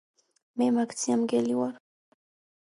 მე 0.61 0.69
მაქცია 0.77 1.19
მგელი 1.25 1.59
ვარ. 1.61 1.77